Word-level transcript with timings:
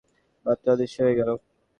মাত্র 0.45 0.65
অদৃশ্য 0.73 0.97
হয়ে 1.03 1.17
গেল। 1.19 1.29